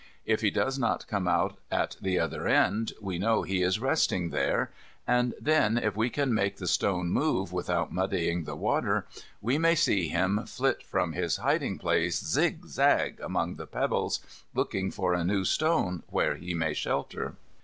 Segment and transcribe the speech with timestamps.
[0.25, 4.31] If he does not come out at the other end we know he is resting
[4.31, 4.71] there,
[5.05, 9.05] and then if we can make the stone move without muddying the water,
[9.41, 14.21] we may see him flit from his hiding place, zig zag among the pebbles,
[14.55, 17.35] looking for a new stone where he may shelter.